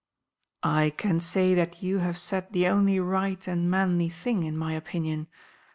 [0.63, 4.73] "I can say that you have said the only right and manly thing, in my
[4.73, 5.27] opinion.